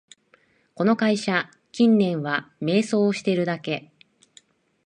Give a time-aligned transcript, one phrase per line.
[0.73, 3.91] この会社、近年は迷走してるだけ